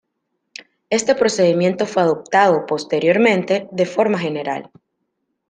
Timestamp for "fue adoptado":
1.85-2.65